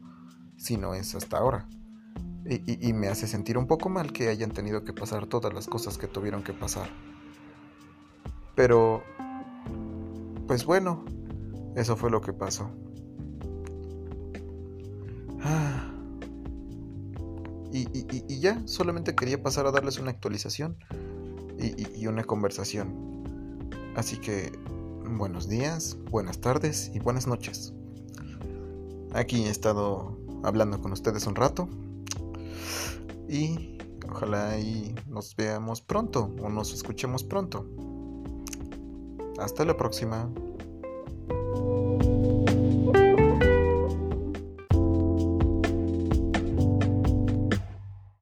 sino 0.57 0.93
es 0.93 1.15
hasta 1.15 1.37
ahora. 1.37 1.67
Y, 2.49 2.93
me 2.93 3.07
hace 3.09 3.27
sentir 3.27 3.57
un 3.57 3.67
poco 3.67 3.89
mal 3.89 4.13
que 4.13 4.29
hayan 4.29 4.51
tenido 4.51 4.85
que 4.85 4.93
pasar 4.93 5.27
todas 5.27 5.53
las 5.53 5.67
cosas 5.67 5.97
que 5.97 6.07
tuvieron 6.07 6.43
que 6.43 6.53
pasar. 6.53 6.89
Pero, 8.55 9.03
pues 10.47 10.65
bueno, 10.65 11.03
eso 11.75 11.97
fue 11.97 12.09
lo 12.09 12.21
que 12.21 12.31
pasó. 12.31 12.71
Ah. 15.41 15.91
Y, 17.73 18.39
ya, 18.39 18.65
solamente 18.65 19.13
quería 19.13 19.43
pasar 19.43 19.67
a 19.67 19.71
darles 19.71 19.99
una 19.99 20.11
actualización 20.11 20.77
y, 21.59 22.07
una 22.07 22.23
conversación. 22.23 23.65
Así 23.95 24.17
que 24.17 24.51
buenos 25.17 25.47
días, 25.47 25.97
buenas 26.11 26.39
tardes 26.39 26.91
y 26.93 26.99
buenas 26.99 27.27
noches. 27.27 27.73
Aquí 29.13 29.43
he 29.45 29.49
estado 29.49 30.17
hablando 30.43 30.79
con 30.79 30.91
ustedes 30.91 31.25
un 31.25 31.35
rato 31.35 31.67
y 33.27 33.77
ojalá 34.09 34.59
y 34.59 34.93
nos 35.07 35.35
veamos 35.35 35.81
pronto 35.81 36.33
o 36.41 36.49
nos 36.49 36.73
escuchemos 36.73 37.23
pronto. 37.23 37.65
Hasta 39.39 39.65
la 39.65 39.77
próxima. 39.77 40.29